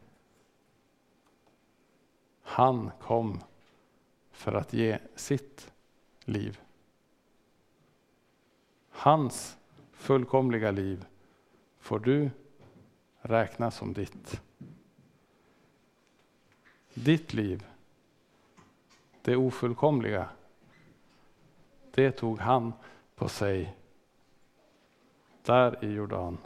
Han 2.42 2.92
kom 3.02 3.40
för 4.32 4.54
att 4.54 4.74
ge 4.74 5.00
sitt 5.16 5.72
liv. 6.26 6.60
Hans 8.96 9.58
fullkomliga 9.92 10.72
liv 10.72 11.06
får 11.80 12.00
du 12.00 12.30
räkna 13.22 13.72
som 13.72 13.94
ditt. 13.94 14.42
ditt 16.94 17.34
liv, 17.34 17.66
det 19.22 19.36
ofullkomliga, 19.36 20.30
det 21.92 22.12
tog 22.12 22.40
han 22.40 22.74
på 23.16 23.30
sig 23.30 23.76
där 25.44 25.86
i 25.86 25.94
Jordan. 25.94 26.38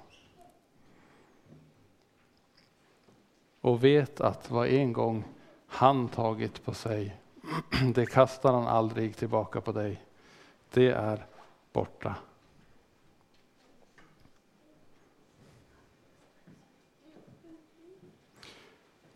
Och 3.61 3.83
vet 3.83 4.21
att 4.21 4.51
vad 4.51 4.67
en 4.67 4.93
gång 4.93 5.23
han 5.67 6.09
tagit 6.09 6.65
på 6.65 6.73
sig, 6.73 7.15
det 7.93 8.05
kastar 8.05 8.53
han 8.53 8.67
aldrig 8.67 9.15
tillbaka 9.15 9.61
på 9.61 9.71
dig. 9.71 10.01
Det 10.73 10.87
är 10.87 11.25
borta. 11.73 12.15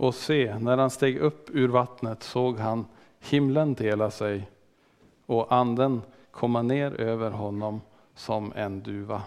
Och 0.02 0.16
se, 0.16 0.60
när 0.60 0.78
han 0.78 0.90
steg 0.90 1.18
upp 1.18 1.50
ur 1.50 1.68
vattnet 1.68 2.24
såg 2.24 2.58
han 2.58 2.86
himlen 3.20 3.74
dela 3.74 4.12
sig 4.12 4.52
och 5.26 5.52
anden 5.52 6.02
komma 6.32 6.62
ner 6.62 7.02
över 7.02 7.32
honom 7.32 7.82
som 8.14 8.54
en 8.56 8.84
duva. 8.84 9.24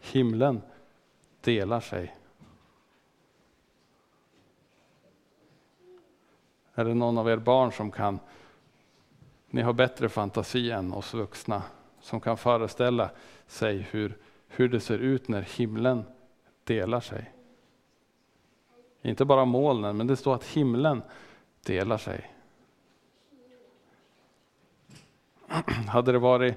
Himlen 0.00 0.62
delar 1.40 1.80
sig. 1.80 2.16
Är 6.74 6.84
det 6.84 6.94
någon 6.94 7.18
av 7.18 7.28
er 7.28 7.36
barn 7.36 7.72
som 7.72 7.90
kan, 7.90 8.18
ni 9.50 9.62
har 9.62 9.72
bättre 9.72 10.08
fantasi 10.08 10.70
än 10.70 10.92
oss 10.92 11.14
vuxna, 11.14 11.62
som 12.00 12.20
kan 12.20 12.36
föreställa 12.36 13.10
sig 13.46 13.78
hur, 13.90 14.18
hur 14.54 14.68
det 14.68 14.80
ser 14.80 14.98
ut 14.98 15.28
när 15.28 15.42
himlen 15.42 16.04
delar 16.64 17.00
sig? 17.00 17.32
Inte 19.02 19.24
bara 19.24 19.44
molnen, 19.44 19.96
men 19.96 20.06
det 20.06 20.16
står 20.16 20.34
att 20.34 20.44
himlen 20.44 21.02
delar 21.66 21.98
sig. 21.98 22.30
Hade 25.88 26.12
det 26.12 26.18
varit 26.18 26.54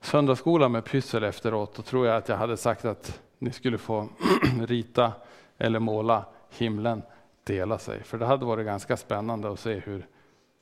söndagsskola 0.00 0.68
med 0.68 0.84
pyssel 0.84 1.24
efteråt, 1.24 1.74
då 1.74 1.82
tror 1.82 2.06
jag 2.06 2.16
att 2.16 2.28
jag 2.28 2.36
hade 2.36 2.56
sagt 2.56 2.84
att 2.84 3.20
ni 3.38 3.50
skulle 3.50 3.78
få 3.78 4.08
rita 4.66 5.12
eller 5.58 5.78
måla 5.78 6.24
himlen 6.50 7.02
dela 7.44 7.78
sig. 7.78 8.02
För 8.02 8.18
det 8.18 8.26
hade 8.26 8.44
varit 8.44 8.66
ganska 8.66 8.96
spännande 8.96 9.50
att 9.50 9.60
se 9.60 9.74
hur, 9.74 10.06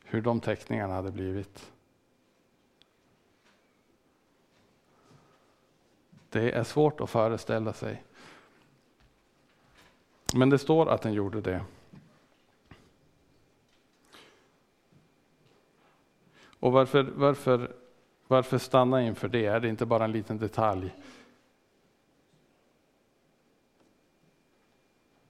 hur 0.05 0.22
de 0.22 0.40
teckningarna 0.40 0.94
hade 0.94 1.11
blivit. 1.11 1.72
Det 6.35 6.51
är 6.51 6.64
svårt 6.64 7.01
att 7.01 7.11
föreställa 7.11 7.73
sig. 7.73 8.03
Men 10.35 10.51
det 10.51 10.59
står 10.59 10.88
att 10.88 11.03
den 11.03 11.12
gjorde 11.12 11.40
det. 11.40 11.64
Och 16.61 16.73
varför, 16.73 17.03
varför, 17.03 17.75
varför 18.27 18.59
stanna 18.59 19.03
inför 19.03 19.29
det? 19.29 19.47
Är 19.47 19.61
det 19.61 19.68
inte 19.68 19.87
bara 19.87 20.05
en 20.05 20.12
liten 20.12 20.38
detalj? 20.38 20.94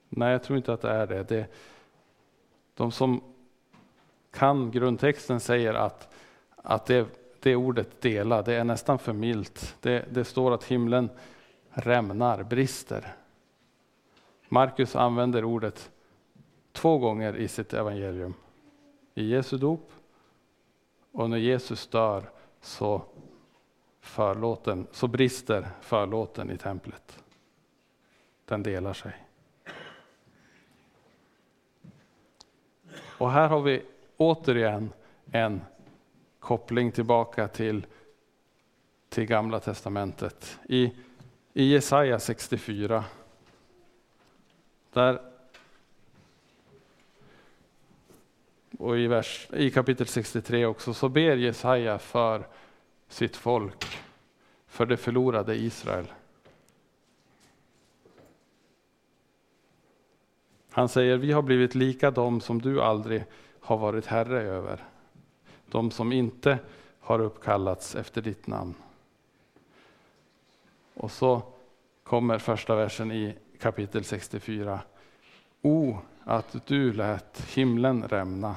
Nej, 0.08 0.32
jag 0.32 0.42
tror 0.42 0.56
inte 0.56 0.72
att 0.72 0.80
det 0.80 0.90
är 0.90 1.06
det. 1.06 1.22
det 1.22 1.46
de 2.74 2.92
som 2.92 3.20
kan 4.30 4.70
grundtexten 4.70 5.40
säger 5.40 5.74
att, 5.74 6.14
att 6.56 6.86
det, 6.86 7.23
det 7.44 7.56
ordet 7.56 8.00
dela, 8.00 8.42
det 8.42 8.54
är 8.54 8.64
nästan 8.64 8.98
för 8.98 9.12
milt. 9.12 9.76
Det, 9.80 10.04
det 10.10 10.24
står 10.24 10.54
att 10.54 10.64
himlen 10.64 11.10
rämnar, 11.70 12.42
brister. 12.42 13.14
Markus 14.48 14.96
använder 14.96 15.44
ordet 15.44 15.90
två 16.72 16.98
gånger 16.98 17.36
i 17.36 17.48
sitt 17.48 17.72
evangelium. 17.72 18.34
I 19.14 19.28
Jesu 19.28 19.58
dop 19.58 19.90
och 21.12 21.30
när 21.30 21.36
Jesus 21.36 21.86
dör 21.86 22.30
så, 22.60 23.02
förlåten, 24.00 24.86
så 24.92 25.06
brister 25.06 25.68
förlåten 25.80 26.50
i 26.50 26.56
templet. 26.56 27.24
Den 28.44 28.62
delar 28.62 28.92
sig. 28.92 29.12
Och 33.18 33.30
här 33.30 33.48
har 33.48 33.60
vi 33.60 33.82
återigen 34.16 34.92
en 35.32 35.60
koppling 36.44 36.92
tillbaka 36.92 37.48
till, 37.48 37.86
till 39.08 39.24
Gamla 39.24 39.60
Testamentet. 39.60 40.58
I, 40.68 40.92
i 41.52 41.64
Jesaja 41.72 42.18
64, 42.18 43.04
där 44.92 45.20
och 48.78 48.98
i, 48.98 49.06
vers, 49.06 49.48
i 49.52 49.70
kapitel 49.70 50.06
63 50.06 50.66
också, 50.66 50.94
så 50.94 51.08
ber 51.08 51.36
Jesaja 51.36 51.98
för 51.98 52.46
sitt 53.08 53.36
folk, 53.36 53.84
för 54.66 54.86
det 54.86 54.96
förlorade 54.96 55.56
Israel. 55.56 56.12
Han 60.70 60.88
säger, 60.88 61.16
vi 61.16 61.32
har 61.32 61.42
blivit 61.42 61.74
lika 61.74 62.10
dem 62.10 62.40
som 62.40 62.62
du 62.62 62.82
aldrig 62.82 63.24
har 63.60 63.76
varit 63.76 64.06
herre 64.06 64.42
över. 64.42 64.84
De 65.74 65.90
som 65.90 66.12
inte 66.12 66.58
har 67.00 67.18
uppkallats 67.18 67.94
efter 67.94 68.22
ditt 68.22 68.46
namn. 68.46 68.74
Och 70.94 71.10
så 71.10 71.42
kommer 72.02 72.38
första 72.38 72.74
versen 72.74 73.12
i 73.12 73.36
kapitel 73.58 74.04
64. 74.04 74.80
O, 75.62 75.96
att 76.24 76.66
du 76.66 76.92
lät 76.92 77.40
himlen 77.40 78.08
rämna 78.08 78.56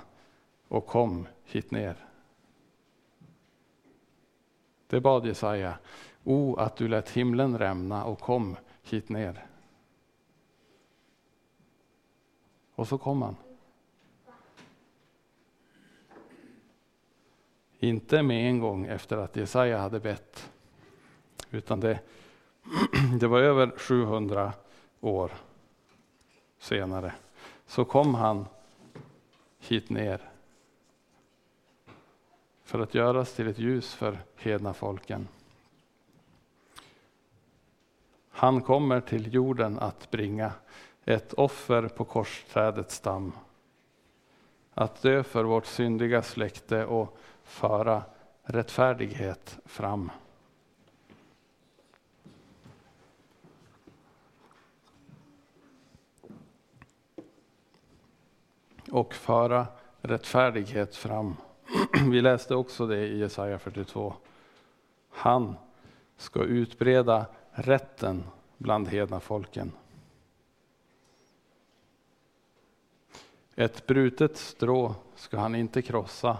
och 0.68 0.88
kom 0.88 1.28
hit 1.44 1.72
ner. 1.72 2.06
Det 4.88 5.02
bad 5.02 5.26
Jesaja. 5.26 5.78
O, 6.24 6.56
att 6.56 6.76
du 6.76 6.88
lät 6.88 7.10
himlen 7.10 7.58
rämna 7.58 8.04
och 8.04 8.20
kom 8.20 8.56
hit 8.84 9.10
ner. 9.10 9.46
Och 12.76 12.88
så 12.88 12.98
kom 12.98 13.22
han. 13.22 13.36
Inte 17.80 18.24
med 18.24 18.50
en 18.50 18.60
gång 18.60 18.86
efter 18.86 19.18
att 19.18 19.36
Jesaja 19.36 19.78
hade 19.78 20.00
bett, 20.00 20.52
utan 21.52 21.80
det, 21.80 22.00
det 23.20 23.28
var 23.28 23.40
över 23.40 23.72
700 23.78 24.54
år 25.02 25.32
senare. 26.60 27.14
Så 27.66 27.86
kom 27.86 28.16
han 28.16 28.46
hit 29.60 29.90
ner 29.90 30.22
för 32.64 32.80
att 32.80 32.96
göras 32.96 33.34
till 33.34 33.48
ett 33.48 33.60
ljus 33.60 33.94
för 33.94 34.20
hedna 34.36 34.74
folken. 34.74 35.28
Han 38.30 38.62
kommer 38.62 39.02
till 39.02 39.34
jorden 39.34 39.80
att 39.80 40.12
bringa 40.12 40.52
ett 41.06 41.34
offer 41.34 41.88
på 41.88 42.06
korsträdets 42.06 42.96
stam. 42.96 43.32
Att 44.74 45.02
dö 45.02 45.24
för 45.24 45.44
vårt 45.44 45.66
syndiga 45.66 46.22
släkte 46.22 46.86
och 46.86 47.18
föra 47.48 48.04
rättfärdighet 48.44 49.60
fram. 49.66 50.12
Och 58.92 59.14
föra 59.14 59.68
rättfärdighet 60.02 60.96
fram. 60.96 61.36
Vi 62.12 62.22
läste 62.22 62.56
också 62.56 62.88
det 62.88 63.08
i 63.08 63.18
Jesaja 63.20 63.60
42. 63.60 64.14
Han 65.10 65.56
ska 66.18 66.44
utbreda 66.44 67.26
rätten 67.52 68.24
bland 68.58 68.88
hedna 68.88 69.20
folken. 69.20 69.72
Ett 73.56 73.88
brutet 73.88 74.38
strå 74.38 74.96
ska 75.16 75.38
han 75.38 75.56
inte 75.56 75.82
krossa, 75.82 76.38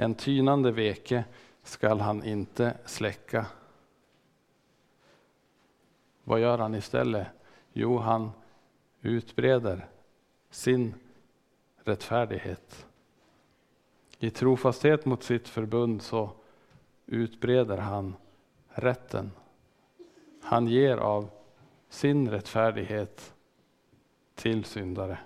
en 0.00 0.14
tynande 0.14 0.70
veke 0.72 1.24
skall 1.62 2.00
han 2.00 2.24
inte 2.24 2.74
släcka. 2.84 3.46
Vad 6.24 6.40
gör 6.40 6.58
han 6.58 6.74
istället? 6.74 7.26
Jo, 7.72 7.98
han 7.98 8.30
utbreder 9.00 9.86
sin 10.50 10.94
rättfärdighet. 11.84 12.86
I 14.18 14.30
trofasthet 14.30 15.04
mot 15.04 15.22
sitt 15.22 15.48
förbund 15.48 16.02
så 16.02 16.30
utbreder 17.06 17.78
han 17.78 18.14
rätten. 18.68 19.30
Han 20.42 20.66
ger 20.66 20.96
av 20.96 21.30
sin 21.88 22.30
rättfärdighet 22.30 23.34
till 24.34 24.64
syndare. 24.64 25.18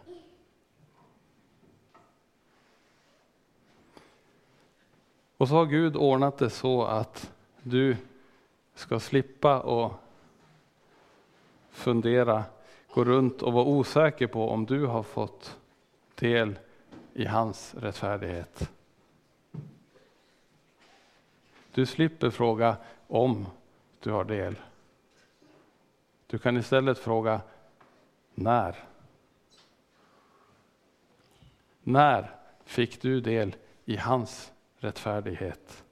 Och 5.43 5.49
så 5.49 5.55
har 5.55 5.67
Gud 5.67 5.97
ordnat 5.97 6.39
det 6.39 6.51
så 6.51 6.85
att 6.85 7.33
du 7.63 7.97
ska 8.75 9.01
slippa 9.01 9.61
och 9.61 9.93
fundera, 11.71 12.45
gå 12.95 13.05
runt 13.05 13.43
och 13.43 13.53
vara 13.53 13.65
osäker 13.65 14.27
på 14.27 14.51
om 14.51 14.67
du 14.67 14.87
har 14.87 15.03
fått 15.03 15.59
del 16.15 16.59
i 17.13 17.25
hans 17.25 17.75
rättfärdighet. 17.75 18.71
Du 21.75 21.87
slipper 21.87 22.31
fråga 22.31 22.77
om 23.07 23.47
du 24.01 24.11
har 24.11 24.25
del. 24.25 24.57
Du 26.27 26.39
kan 26.39 26.57
istället 26.57 26.99
fråga 26.99 27.41
när. 28.35 28.85
När 31.83 32.37
fick 32.65 33.03
du 33.03 33.21
del 33.21 33.57
i 33.85 33.97
hans 33.97 34.53
rättfärdighet? 34.83 35.85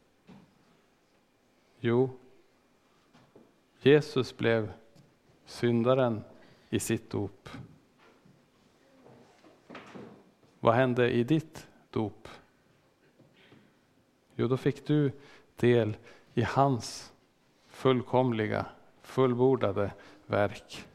Jo, 1.81 2.11
Jesus 3.81 4.37
blev 4.37 4.73
syndaren 5.45 6.25
i 6.71 6.81
sitt 6.81 7.11
dop. 7.11 7.49
Vad 10.61 10.75
hände 10.75 11.11
i 11.11 11.25
ditt 11.25 11.69
dop? 11.91 12.29
Jo, 14.35 14.49
då 14.49 14.57
fick 14.57 14.87
du 14.87 15.13
del 15.57 15.97
i 16.35 16.43
hans 16.43 17.13
fullkomliga, 17.67 18.67
fullbordade 19.03 19.93
verk. 20.27 20.87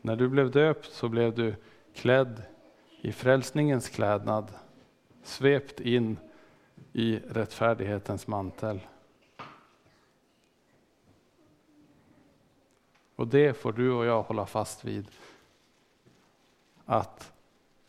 När 0.00 0.16
du 0.16 0.28
blev 0.28 0.50
döpt 0.50 0.92
så 0.92 1.08
blev 1.08 1.34
du 1.34 1.54
klädd 1.94 2.42
i 3.00 3.12
frälsningens 3.12 3.88
klädnad, 3.88 4.52
svept 5.30 5.80
in 5.80 6.18
i 6.92 7.18
rättfärdighetens 7.28 8.26
mantel. 8.26 8.80
Och 13.16 13.26
det 13.26 13.54
får 13.54 13.72
du 13.72 13.92
och 13.92 14.04
jag 14.04 14.22
hålla 14.22 14.46
fast 14.46 14.84
vid. 14.84 15.06
Att 16.84 17.32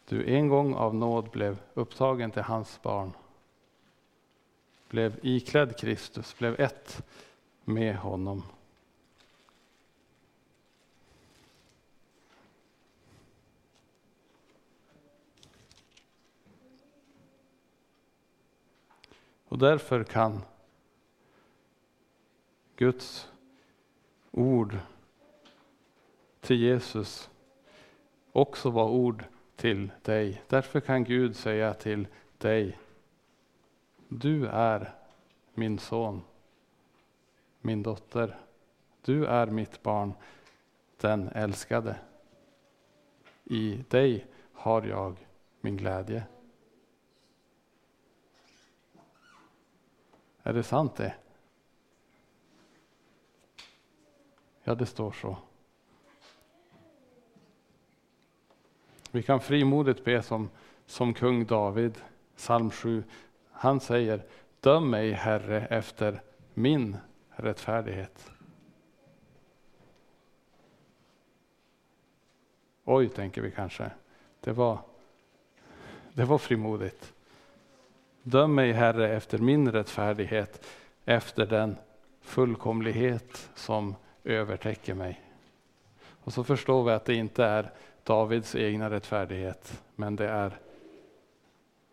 du 0.05 0.25
en 0.35 0.47
gång 0.47 0.73
av 0.73 0.95
nåd 0.95 1.29
blev 1.29 1.57
upptagen 1.73 2.31
till 2.31 2.41
hans 2.41 2.81
barn. 2.81 3.11
Blev 4.89 5.19
iklädd 5.21 5.77
Kristus, 5.77 6.37
blev 6.37 6.59
ett 6.59 7.03
med 7.63 7.95
honom. 7.95 8.43
Och 19.51 19.57
därför 19.57 20.03
kan 20.03 20.41
Guds 22.75 23.31
ord 24.31 24.77
till 26.39 26.55
Jesus 26.55 27.29
också 28.31 28.69
vara 28.69 28.89
ord 28.89 29.23
till 29.55 29.91
dig. 30.01 30.41
Därför 30.47 30.79
kan 30.79 31.03
Gud 31.03 31.35
säga 31.35 31.73
till 31.73 32.07
dig, 32.37 32.79
du 34.07 34.47
är 34.47 34.95
min 35.53 35.79
son, 35.79 36.21
min 37.61 37.83
dotter. 37.83 38.39
Du 39.01 39.25
är 39.25 39.47
mitt 39.47 39.83
barn, 39.83 40.13
den 40.97 41.27
älskade. 41.27 41.95
I 43.43 43.83
dig 43.89 44.25
har 44.53 44.81
jag 44.81 45.27
min 45.61 45.77
glädje. 45.77 46.23
Är 50.43 50.53
det 50.53 50.63
sant 50.63 50.95
det? 50.95 51.13
Ja, 54.63 54.75
det 54.75 54.85
står 54.85 55.11
så. 55.11 55.37
Vi 59.11 59.23
kan 59.23 59.39
frimodigt 59.39 60.03
be 60.03 60.21
som, 60.21 60.49
som 60.85 61.13
kung 61.13 61.45
David, 61.45 62.01
psalm 62.35 62.71
7. 62.71 63.03
Han 63.51 63.79
säger, 63.79 64.25
döm 64.59 64.89
mig 64.89 65.11
Herre 65.11 65.65
efter 65.65 66.21
min 66.53 66.97
rättfärdighet. 67.29 68.31
Oj, 72.83 73.09
tänker 73.09 73.41
vi 73.41 73.51
kanske. 73.51 73.91
Det 74.39 74.51
var, 74.51 74.79
det 76.13 76.25
var 76.25 76.37
frimodigt. 76.37 77.13
Döm 78.23 78.55
mig 78.55 78.71
Herre 78.71 79.09
efter 79.09 79.37
min 79.37 79.71
rättfärdighet, 79.71 80.65
efter 81.05 81.45
den 81.45 81.75
fullkomlighet 82.21 83.49
som 83.55 83.95
övertäcker 84.23 84.93
mig. 84.93 85.21
Och 86.23 86.33
så 86.33 86.43
förstår 86.43 86.83
vi 86.83 86.91
att 86.91 87.05
det 87.05 87.15
inte 87.15 87.43
är 87.43 87.71
Davids 88.03 88.55
egna 88.55 88.89
rättfärdighet, 88.89 89.81
men 89.95 90.15
det 90.15 90.27
är 90.27 90.59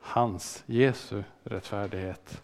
hans, 0.01 0.63
Jesu 0.67 1.23
rättfärdighet. 1.45 2.43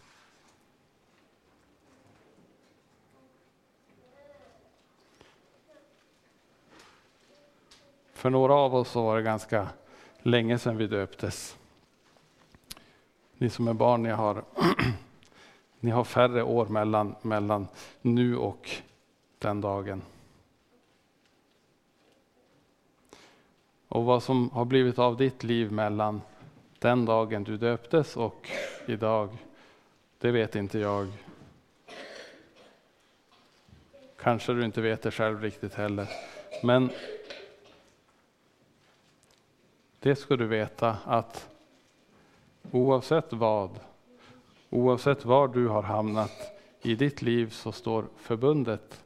För 8.12 8.31
några 8.31 8.55
av 8.55 8.75
oss 8.75 8.90
så 8.90 9.03
var 9.03 9.16
det 9.16 9.23
ganska 9.23 9.68
länge 10.23 10.59
sedan 10.59 10.77
vi 10.77 10.87
döptes. 10.87 11.57
Ni 13.38 13.51
som 13.51 13.68
är 13.68 13.73
barn, 13.73 14.03
ni 14.03 14.11
har, 14.11 14.44
ni 15.81 15.90
har 15.90 16.05
färre 16.05 16.42
år 16.42 16.66
mellan, 16.66 17.14
mellan 17.23 17.68
nu 18.03 18.37
och 18.37 18.70
den 19.38 19.61
dagen. 19.61 20.03
Och 23.88 24.05
vad 24.05 24.23
som 24.23 24.51
har 24.51 24.64
blivit 24.64 24.99
av 24.99 25.16
ditt 25.16 25.42
liv 25.42 25.73
mellan 25.73 26.20
den 26.79 27.05
dagen 27.05 27.44
du 27.44 27.57
döptes 27.57 28.16
och 28.16 28.51
idag, 28.87 29.29
det 30.18 30.31
vet 30.31 30.57
inte 30.57 30.79
jag. 30.79 31.12
Kanske 34.16 34.53
du 34.53 34.64
inte 34.64 34.81
vet 34.81 35.03
det 35.03 35.11
själv 35.11 35.42
riktigt 35.42 35.75
heller. 35.75 36.09
Men 36.62 36.90
det 40.01 40.16
ska 40.16 40.37
du 40.37 40.47
veta 40.47 40.97
att 41.05 41.54
oavsett 42.70 43.33
vad, 43.33 43.81
oavsett 44.70 45.24
var 45.24 45.48
du 45.48 45.68
har 45.68 45.83
hamnat 45.83 46.61
i 46.83 46.94
ditt 46.94 47.22
liv 47.22 47.50
så 47.50 47.72
står 47.72 48.05
förbundet 48.16 49.05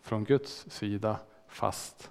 från 0.00 0.24
Guds 0.24 0.70
sida 0.70 1.18
fast. 1.48 2.10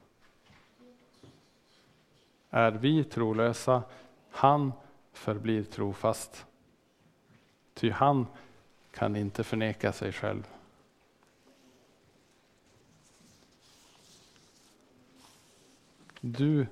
Är 2.50 2.72
vi 2.72 3.04
trolösa, 3.04 3.84
han 4.30 4.72
förblir 5.14 5.64
trofast. 5.64 6.46
Ty 7.74 7.92
han 7.92 8.28
kan 8.92 9.16
inte 9.16 9.44
förneka 9.44 9.94
sig 9.94 10.12
själv. 10.12 10.48
Du 16.22 16.68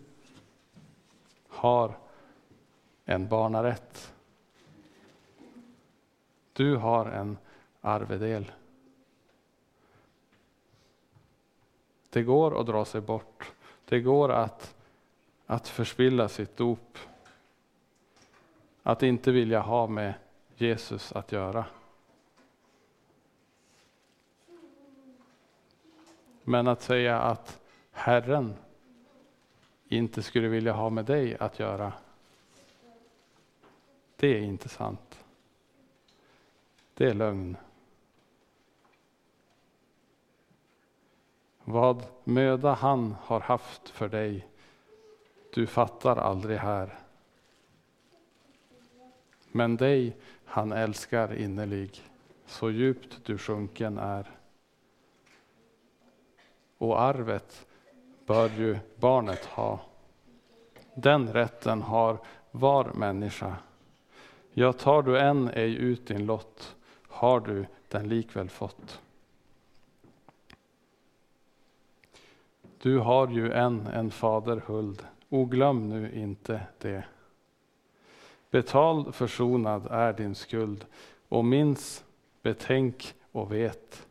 har 1.47 1.97
en 3.05 3.27
barnarätt. 3.27 4.13
Du 6.57 6.75
har 6.75 7.05
en 7.05 7.37
arvedel. 7.81 8.51
Det 12.09 12.23
går 12.23 12.61
att 12.61 12.65
dra 12.65 12.85
sig 12.85 13.01
bort. 13.01 13.51
Det 13.85 13.99
går 13.99 14.31
att 14.31 14.75
att 15.45 15.67
förspilla 15.67 16.29
sitt 16.29 16.57
dop. 16.57 16.97
Att 18.83 19.03
inte 19.03 19.31
vilja 19.31 19.59
ha 19.59 19.87
med 19.87 20.13
Jesus 20.55 21.11
att 21.11 21.31
göra. 21.31 21.65
Men 26.43 26.67
att 26.67 26.81
säga 26.81 27.21
att 27.21 27.59
Herren 27.91 28.53
inte 29.87 30.23
skulle 30.23 30.47
vilja 30.47 30.73
ha 30.73 30.89
med 30.89 31.05
dig 31.05 31.37
att 31.37 31.59
göra. 31.59 31.93
Det 34.15 34.27
är 34.27 34.41
inte 34.41 34.69
sant. 34.69 35.26
Det 36.97 37.09
är 37.09 37.13
lögn. 37.13 37.57
Vad 41.63 42.03
möda 42.23 42.73
han 42.73 43.15
har 43.21 43.39
haft 43.39 43.89
för 43.89 44.09
dig 44.09 44.47
du 45.53 45.67
fattar 45.67 46.15
aldrig 46.15 46.57
här. 46.57 46.99
Men 49.51 49.77
dig 49.77 50.17
han 50.45 50.71
älskar 50.71 51.35
innerlig, 51.35 52.01
så 52.45 52.71
djupt 52.71 53.25
du 53.25 53.37
sjunken 53.37 53.97
är. 53.97 54.31
Och 56.77 57.01
arvet 57.01 57.67
bör 58.25 58.49
ju 58.49 58.77
barnet 58.95 59.45
ha. 59.45 59.79
Den 60.95 61.33
rätten 61.33 61.81
har 61.81 62.17
var 62.51 62.93
människa. 62.93 63.55
Ja, 64.53 64.73
tar 64.73 65.01
du 65.01 65.19
än 65.19 65.49
ej 65.49 65.75
ut 65.75 66.07
din 66.07 66.25
lott, 66.25 66.76
har 67.17 67.39
du 67.39 67.65
den 67.87 68.09
likväl 68.09 68.49
fått. 68.49 69.01
Du 72.81 72.99
har 72.99 73.27
ju 73.27 73.51
än 73.51 73.87
en 73.87 74.11
fader 74.11 74.61
huld, 74.65 75.05
o 75.29 75.45
glöm 75.45 75.89
nu 75.89 76.11
inte 76.13 76.67
det. 76.77 77.03
Betald, 78.49 79.15
försonad 79.15 79.87
är 79.91 80.13
din 80.13 80.35
skuld, 80.35 80.85
och 81.29 81.45
minns, 81.45 82.05
betänk 82.41 83.15
och 83.31 83.51
vet. 83.51 84.07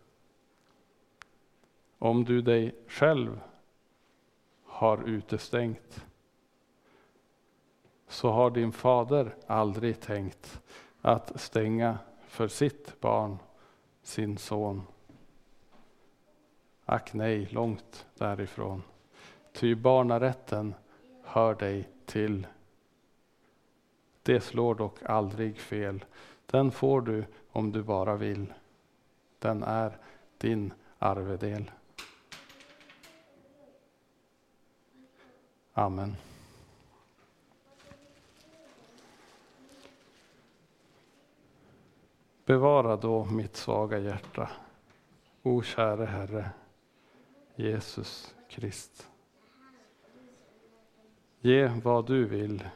Om 1.98 2.24
du 2.24 2.42
dig 2.42 2.74
själv 2.88 3.40
har 4.64 5.08
utestängt, 5.08 6.04
så 8.08 8.30
har 8.30 8.50
din 8.50 8.72
fader 8.72 9.34
aldrig 9.46 10.00
tänkt 10.00 10.60
att 11.00 11.40
stänga 11.40 11.98
för 12.36 12.48
sitt 12.48 13.00
barn, 13.00 13.38
sin 14.02 14.38
son. 14.38 14.82
Ack 16.84 17.12
nej, 17.12 17.48
långt 17.50 18.06
därifrån. 18.14 18.82
Ty 19.52 19.74
barnarätten 19.74 20.74
hör 21.24 21.54
dig 21.54 21.88
till. 22.06 22.46
Det 24.22 24.40
slår 24.40 24.74
dock 24.74 25.02
aldrig 25.02 25.58
fel. 25.58 26.04
Den 26.46 26.70
får 26.70 27.00
du 27.00 27.24
om 27.50 27.72
du 27.72 27.82
bara 27.82 28.16
vill. 28.16 28.52
Den 29.38 29.62
är 29.62 29.98
din 30.38 30.72
arvedel. 30.98 31.70
Amen. 35.72 36.16
Bevara 42.46 42.96
då 42.96 43.24
mitt 43.24 43.56
svaga 43.56 43.98
hjärta, 43.98 44.50
o 45.42 45.62
käre 45.62 46.04
Herre, 46.04 46.50
Jesus 47.56 48.34
Krist. 48.48 49.10
Ge 51.40 51.66
vad 51.66 52.06
du 52.06 52.24
vill, 52.24 52.68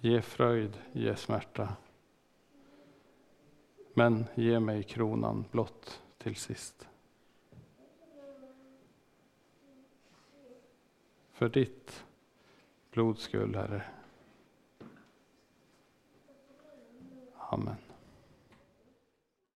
ge 0.00 0.22
fröjd, 0.22 0.78
ge 0.92 1.16
smärta. 1.16 1.76
Men 3.94 4.24
ge 4.34 4.60
mig 4.60 4.82
kronan 4.82 5.44
blott 5.50 6.02
till 6.18 6.36
sist. 6.36 6.88
För 11.32 11.48
ditt 11.48 12.04
blods 12.90 13.22
skull, 13.22 13.54
Herre. 13.54 13.82
Amen. 17.38 17.76